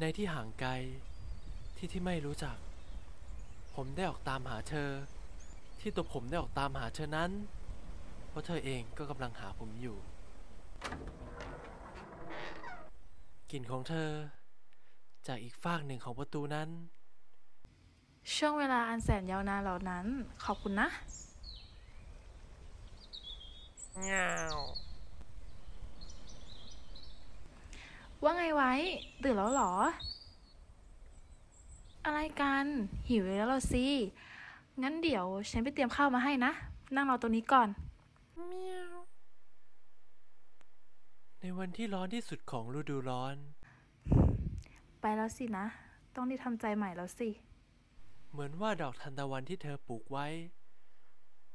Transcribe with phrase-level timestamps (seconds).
[0.00, 0.72] ในที่ห่างไกล
[1.76, 2.56] ที่ที่ไม่รู้จัก
[3.74, 4.90] ผมได้ออกตามหาเธอ
[5.80, 7.30] ที่ตัวผมได้ออกตามหาเธอนั้น
[8.28, 9.96] เพราะเธอเองก็กำลังหาผมอยู่
[13.50, 14.10] กลิ่นของเธอ
[15.26, 16.68] จากอีกฝากหนึ่งของประตูนั้น
[18.36, 20.06] ช่วงเวลาอันแสนยาวนานเหล่านั้น
[20.44, 20.88] ขอบคุณนะ
[28.22, 28.72] ว่าไงไว้
[29.22, 29.72] ตื่นแล้วเหรอ
[32.04, 32.66] อะไรกัน
[33.08, 33.86] หิวแล้วเหรอสิ
[34.82, 36.52] งั้นเดี๋ยวฉันไปเตรียมข้าวมาให้นะ
[36.94, 37.68] นั่งรอตรงนี้ก่อน
[41.40, 43.36] ในวันที่ร้อนที่สุดของฤดูร้อน
[45.00, 45.66] ไปแล้วสินะ
[46.14, 47.28] ต้องได้ทำใจใหม่แล้วสิ
[48.30, 50.26] เหมือนว่าดอกทานตะวันที่เธอปลูกไว้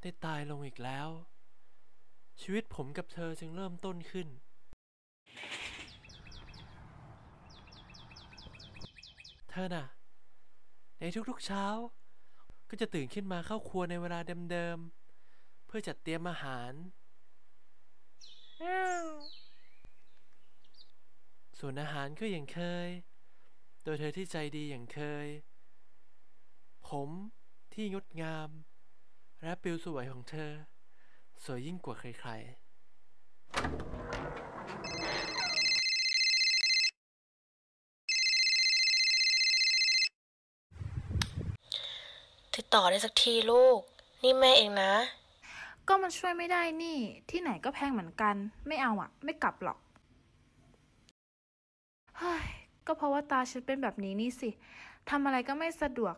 [0.00, 1.08] ได้ตายลงอีกแล้ว
[2.40, 4.28] ชีวิตผมกับเธอจึงเริ่มต้นขึ้น
[9.56, 9.86] เธอน่ะ
[10.98, 11.66] ในทุกๆเช้า
[12.68, 14.18] ก็จะตื่นขึ้นมาเข้าครัวในเวลา
[14.50, 16.72] เดิมๆ เพื่อจัดเตรียมอาหาร
[21.58, 22.88] ส่วนอาหารก็อย่างเคย
[23.84, 25.28] โดยเธอที่ใจดีอย่างเคย
[26.88, 27.08] ผม
[27.74, 28.48] ที่งดงาม
[29.42, 30.52] และปิวสวยของเธอ
[31.44, 34.13] สวยยิ่งกว่าใครๆ
[42.56, 43.80] ติดต่อได้สักทีลูก
[44.22, 44.92] นี่แม่เองนะ
[45.88, 46.98] ก็มันช่วยไม่ได้นี่
[47.30, 48.34] ที่ไหนก็แพงเหมือนกัน
[48.66, 49.78] ไม่เอาอะไม่กลับหรอก
[52.18, 52.46] เฮ้ย
[52.86, 54.50] ก็เพราะว่าตาฉันเป็นแบบนี้นี่สิ
[55.10, 56.14] ทำอะไรก็ไม่สะดวก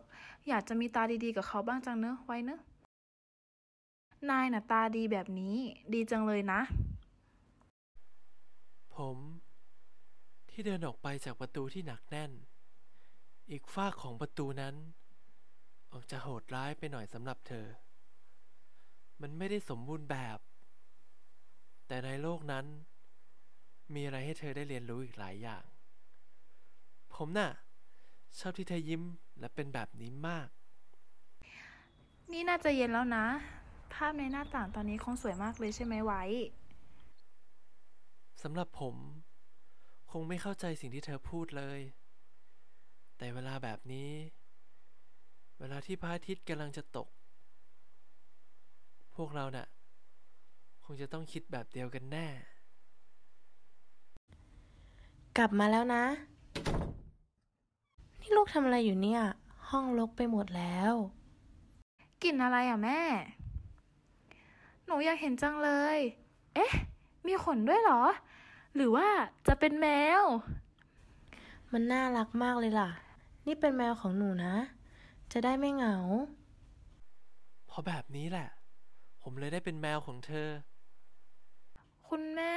[0.47, 2.59] อยากจะมีตาดีๆกับเขาบ้างจังเนอะไว้เนอะ
[4.29, 5.55] นายน่ะตาดีแบบนี้
[5.93, 6.61] ดีจังเลยนะ
[8.95, 9.17] ผม
[10.49, 12.31] ที่เดินออกไปจากประตูที่หนักแน่น
[13.49, 14.75] อีกฝากของประตูนั้น
[15.97, 17.65] ออกจะโหดร้ายไปหน่อยสำหรับเธอ
[19.21, 20.39] มันไม่ได้สมบูรณ์แบบ
[21.87, 22.65] แต่ในโลกนั้น
[23.93, 25.63] มีอะไรให้เธอได้เรียนรู้อีกหลายอย่าง
[27.15, 27.51] ผมน่ะ
[28.39, 29.03] ชอบที่เธอยิ้ม
[29.39, 30.47] และเป็นแบบนี้มาก
[32.31, 33.25] นี่น่าจะเย็นแล้วนะ
[33.93, 36.23] ภาพในหน้าต่างตอนนี้คงสวยมากเลยใช่ไหมไว้
[38.43, 38.95] สำหรับผม
[40.11, 41.79] คงไม่เข้าใจสิ่งที่เธอพูดเลย
[43.17, 44.09] แต่เวลาแบบนี้
[45.59, 47.07] เวลาที่พระอาทิตย์กำลังจะตก
[49.15, 49.67] พวกเราน่ะ
[50.83, 52.27] คงจะต้องคิดแบบเดียวกันแน่
[55.37, 56.03] กลับมาแล้วนะ
[58.19, 59.21] นี่ลูกทำอะไรอยู่เนี่ย
[59.69, 60.93] ห้องรกไปหมดแล้ว
[62.23, 63.01] กลิ่นอะไรอะแม่
[64.85, 65.97] หนูอยากเห็นจังเลย
[66.55, 66.71] เอ๊ะ
[67.27, 68.01] มีขนด้วยเหรอ
[68.75, 69.07] หรือว่า
[69.47, 69.87] จะเป็นแม
[70.19, 70.21] ว
[71.71, 72.89] มันน่ารักมากเลยล่ะ
[73.47, 74.53] นี่เป็นแมวของหนูนะ
[75.31, 75.95] จะได้ไม่เหงา
[77.67, 78.49] เพราะแบบนี้แหละ
[79.21, 80.49] ผมเลยได้เป็นแมวของเธอ
[82.07, 82.55] คุณแม่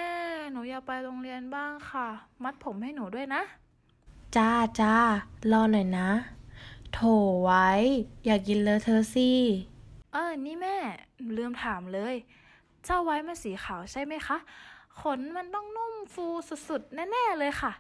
[0.53, 2.08] หนูอยากไปโรงเรียนบ้างค่ะ
[2.42, 3.42] มัดผมให้หนูด้วยนะ
[4.36, 4.50] จ้า
[4.81, 4.97] จ้า
[5.53, 6.08] รอหน่อยนะ
[6.92, 7.00] โถ
[7.44, 7.69] ไว้
[8.25, 9.31] อยากกินเลอะเธอะสิ
[10.12, 10.76] เออ นี่แม่
[11.37, 12.14] ลืมถามเลย
[12.84, 14.38] เจ้าไว้มันสีขาวใช่ไหมคะ
[15.00, 16.26] ขนมันต้องนุ่มฟู
[16.69, 17.72] สุดๆ แน่ ๆ เลยค่ะ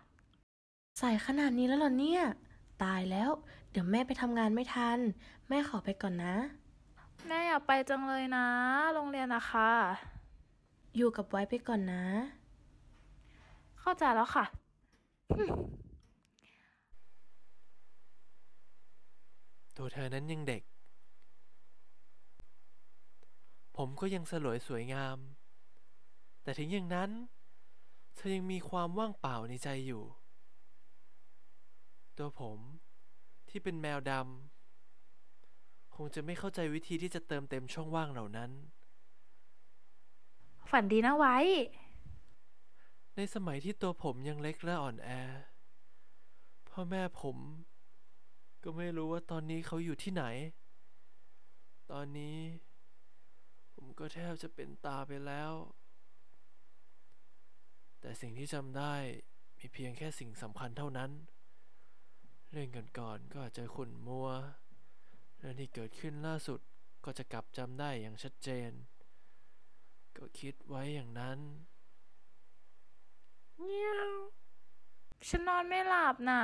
[0.98, 2.22] ใส่ขนาดนี้แล้วเหรอเนี่ย
[2.82, 3.30] ตายแล้ว
[3.70, 4.98] เดี๋ยวแม่ไปทำงานไม่ทัน
[5.48, 6.36] แม่ขอไปก่อนนะ
[7.28, 8.46] แม่อยากไปจังเลยนะ
[8.94, 9.70] โรงเรียนนะคะ
[10.96, 12.04] อยู่กับไว้ไปก่อนนะ
[13.80, 14.44] เข้าใจแล้วค่ะ
[19.76, 20.62] ตัวเธอนั้นยังเด็ก
[23.76, 25.18] ผมก็ยังสลวยสวยงาม
[26.42, 27.10] แต่ถึงอย่างนั้น
[28.16, 30.02] เธอยังมีความว่างเปล่าในใจอยู่
[32.20, 32.58] ตัวผม
[33.48, 38.50] ที่เป็นแมวดำคงจะไม่เข้าใจวิธีที่จะเติมเต็มช่องว่างเหล่านั้น
[40.70, 41.36] ฝันดีนะไว้
[43.16, 45.08] ในสมัยที่ตัวผมยังเล็กและอ่อนแอ
[46.70, 47.36] พ่อแม่ผม
[48.62, 50.24] ก็ไม่รู้ว่าตอนนี้เขาอยู่ที่ไหน
[51.92, 52.36] ตอนนี้
[53.74, 55.52] ผมก็แทบจะเป็นตาไปแล้ว
[58.00, 58.94] แต่สิ่งที่จำได้
[59.58, 61.10] มีเพียงแค่สิ่งสำคัญเท่านั้น
[62.52, 62.68] เรื่อง
[62.98, 64.28] ก่อนๆก็อาจจะขุ่นมัว
[65.38, 66.60] เรื่องที่เกิดขึ้นล่าสุด
[67.04, 68.70] ก็จะกลับจำได้อย่างชัดเจน
[70.16, 71.38] ก็คิดไว้อย่างนั้น
[75.28, 76.42] ฉันนอนไม่หลับน่ะ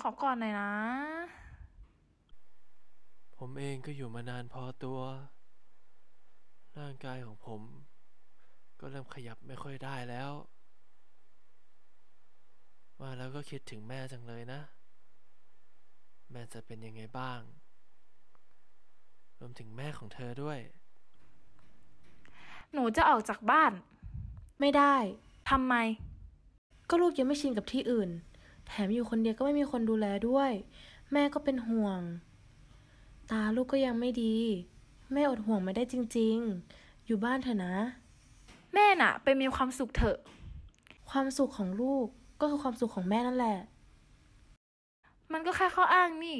[0.00, 0.72] ขอก่อนหน่อยนะ
[3.36, 5.00] ผมเองก็อยู่มานานพอตัว
[6.78, 7.62] ร่างกายของผม
[8.80, 10.30] ก็เริ่มขยับไม่ค่อยได้แล้ว
[13.00, 14.60] ว่าแล้วก็คิดถึงแม่จังเลยนะ
[16.30, 17.40] แม่จะเป็นยังไงบ้าง
[19.40, 20.58] รวมถึงแม่ของเธอด้วย
[22.72, 23.72] หนูจะออกจากบ้าน
[24.60, 24.94] ไม่ได้
[25.50, 25.74] ทำไม
[26.88, 28.10] ก็ลูกยังไม่ชินกับที่อื่น
[28.66, 30.50] แถมอยู่คนเดียวก็ไม่มีคนดูแลด้วย
[31.12, 32.00] แม่ก็เป็นห่วง
[33.30, 34.36] ตาลูกก็ยังไม่ดี
[35.12, 36.36] แม่อดห่วงไม่ได้จริง
[36.72, 37.74] ๆ อยู่บ้านเถอะนะ
[38.74, 40.18] แม่น่ะ ไปมีความสุขเถอะ
[41.10, 42.06] ความสุขของลูก
[42.40, 43.58] ก็คือความสุขของแม่นั่นแหละ
[45.32, 46.38] มันก็แค่ข้ออ้างนี่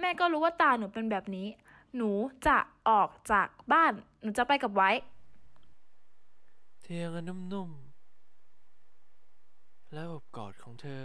[0.00, 1.48] แม่ก็รู้ว่าตาหนูเป็นแบบนี้
[1.96, 2.10] หนู
[2.46, 2.56] จะ
[2.88, 3.92] ออกจากบ้าน
[4.22, 4.90] หนูจะไปกับไว้
[6.82, 11.04] เตียงอันนุ่มๆ และอบกอดของเธอ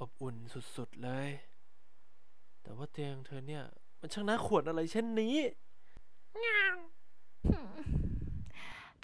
[0.00, 0.36] อบอุ่น
[0.76, 1.28] สุดๆเลย
[2.62, 3.64] แต่ว่าเตียงเธอเนี่ย
[4.00, 5.36] มันช่างน่าขวดอะไรเช่นนี้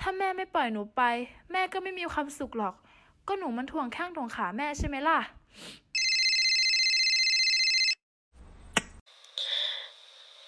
[0.01, 1.03] ถ้าแม่ไม่ปล่อยหนูไป
[1.53, 2.75] แม่ก็ไม่มีความสุขหรอก
[3.29, 5.19] ก็หนูมันถ่วงแข้งถ่วงขาแม่ใช่ไหมล่ะ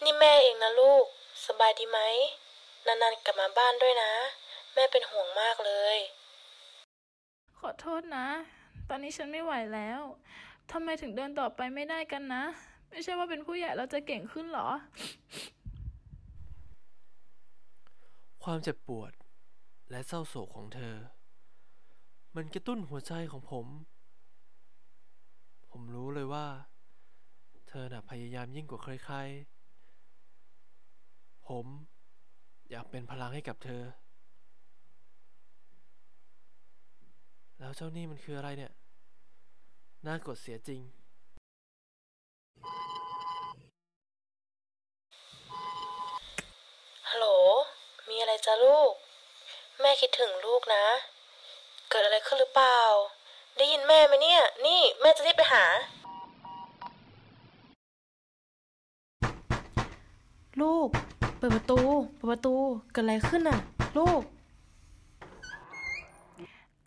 [0.04, 1.04] นี่แม่เองนะลูก
[1.46, 1.98] สบายดีไหม
[2.86, 4.12] นานๆกลับมาบ้านด้วยนะ
[4.74, 5.98] แม่เป็นห่วงมากเลย
[7.58, 8.26] ขอโทษนะ
[8.88, 10.00] ตอนนี้ฉันไม่ไหวแล้ว
[10.72, 12.44] ทำไมถึงเดินต่อไปไม่ได้กันนะ
[12.90, 14.68] ไม่ใช่ว่าเป็นผู้ใหญ่เราจะเก่งขึ้นหรอ
[18.44, 19.12] ความเจ็บปวด
[19.90, 20.94] และเศร้าโศกของเธอ
[22.36, 23.66] มันกระตุ้นหัวใจของผม
[25.70, 26.46] ผมรู้เลยว่า
[27.68, 29.57] เธอน่ะพยายามยิ่งกว่าใครๆ
[31.48, 31.66] ผม
[32.70, 33.82] อยากเป็นพลังให้กับเธอ
[37.58, 38.72] แล้วเจ้านี่มันคืออะไรเนี่ย
[40.06, 40.80] น่ากดเสียจริง
[47.10, 47.26] ฮัลโหล
[48.08, 48.92] มีอะไรจ้ะลูก
[49.80, 50.84] แม่คิดถึงลูกนะ
[51.90, 52.80] เกิดอะไรขึ้นหรือเปล่า
[53.56, 55.64] ได้ยินแม่ไหมเนี่ย นี่แม่จะรีบไปหา
[60.62, 60.90] ลูก
[61.38, 61.80] เปิดประตู
[62.16, 62.54] เปิดประตู
[62.92, 63.58] เกิดอะไรขึ้นน่ะ
[63.98, 64.20] ลูก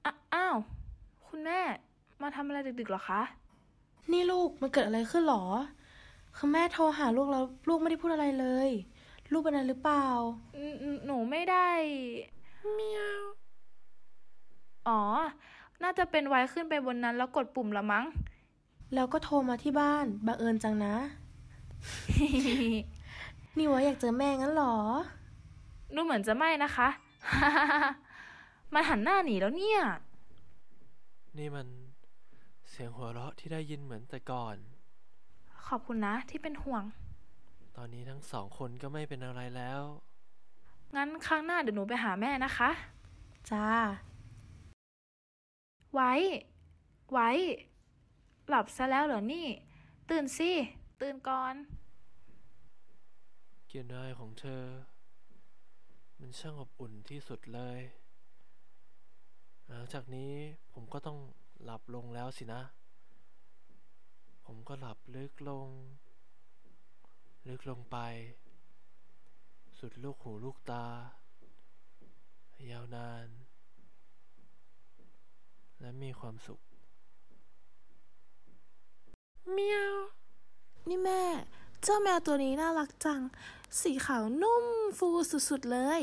[0.05, 0.55] อะอ้าว
[1.27, 1.59] คุณแม่
[2.21, 3.21] มาทำอะไรดึกๆเหรอคะ
[4.11, 5.43] นี่ลูก มันเกิดอะไรขึ้นหรอ
[6.37, 8.69] คือแม่โทรหาลูกแล้ว ลูกไม่ได้พูดอะไรเลย
[9.31, 10.07] ลูกเป็นอะไรหรือเปล่า
[10.55, 11.69] หนหนูไม่ได้
[12.73, 13.21] เมียว
[14.87, 15.01] อ๋อ
[15.83, 18.05] น่าจะเป็นไว้ขึ้นไปบนนั้นแล้วกดปุ่มละมั้ง
[18.93, 20.95] แล้วก็โทรมาที่บ้าน บังเอิญจังนะ
[23.57, 24.75] นี่วะอยากเจอแม่งั้นหรอ
[25.95, 26.89] ดูเหมือนจะไม่นะคะ
[28.73, 29.79] มันหันหน้าหนีแล้วเนี่ย
[31.37, 31.67] นี่มัน
[32.69, 34.55] เสียงหัวเราะที่ได้ยินเหมือนแต่ก่อน
[35.67, 36.83] ขอบคุณนะที่เป็นห่วง
[37.77, 39.81] ตอนนี้ทั้งสองคนก็ไม่เป็นอะไรแล้ว
[40.95, 42.69] งั้นครั้งหน้าเดี๋ยวหนูไปหาแม่นะคะ
[43.51, 43.67] จ้า
[45.93, 46.11] ไว้
[47.11, 47.29] ไว้
[48.47, 49.47] หลับซะแล้วเหรอนี่
[50.09, 50.51] ตื่นสิ
[51.01, 51.53] ตื่นก่อน
[53.75, 54.63] กลิ่นอายของเธอ
[56.19, 57.79] มันช่างอบอุ่นที่สุดเลย
[59.67, 60.33] หลังจากนี้
[60.73, 61.19] ผมก็ต้อง
[61.63, 62.61] หลับลงแล้วสินะ
[64.45, 65.69] ผมก็หลับลึกลง
[67.47, 67.97] ลึกลงไป
[69.79, 70.85] สุดลูกหูลูกตา
[72.71, 73.27] ยาวนาน
[75.79, 76.59] และมีความสุข
[79.51, 79.93] เมียว
[80.89, 81.23] นี่แม่
[81.85, 83.21] เจ้าแมวตัวนี้น่ารักจัง
[83.81, 84.65] สีขาวนุ่ม
[84.97, 85.07] ฟู
[85.49, 86.01] สุดๆเลย